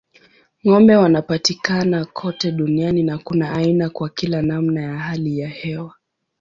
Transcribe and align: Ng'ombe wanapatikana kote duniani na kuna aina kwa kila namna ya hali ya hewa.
Ng'ombe 0.67 0.95
wanapatikana 0.95 2.05
kote 2.05 2.51
duniani 2.51 3.03
na 3.03 3.17
kuna 3.17 3.53
aina 3.53 3.89
kwa 3.89 4.09
kila 4.09 4.41
namna 4.41 4.81
ya 4.81 4.97
hali 4.99 5.39
ya 5.39 5.49
hewa. 5.49 5.95